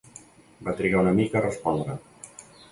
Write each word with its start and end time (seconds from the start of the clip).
Va 0.69 0.73
trigar 0.79 1.03
una 1.05 1.13
mica 1.21 1.39
a 1.43 1.45
respondre. 1.47 2.01